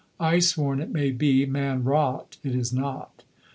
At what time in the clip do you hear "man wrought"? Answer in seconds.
1.45-2.37